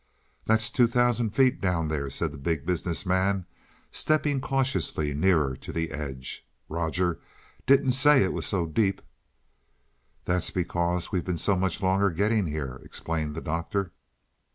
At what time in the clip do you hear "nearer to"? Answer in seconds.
5.13-5.71